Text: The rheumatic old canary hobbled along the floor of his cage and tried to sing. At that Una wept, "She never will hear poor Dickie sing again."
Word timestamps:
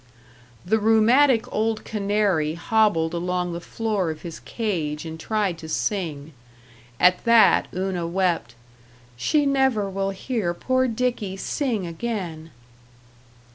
The 0.65 0.79
rheumatic 0.79 1.45
old 1.53 1.83
canary 1.85 2.55
hobbled 2.55 3.13
along 3.13 3.53
the 3.53 3.59
floor 3.61 4.09
of 4.09 4.23
his 4.23 4.39
cage 4.39 5.05
and 5.05 5.19
tried 5.19 5.59
to 5.59 5.69
sing. 5.69 6.33
At 6.99 7.23
that 7.25 7.67
Una 7.71 8.07
wept, 8.07 8.55
"She 9.15 9.45
never 9.45 9.87
will 9.91 10.09
hear 10.09 10.55
poor 10.55 10.87
Dickie 10.87 11.37
sing 11.37 11.85
again." 11.85 12.49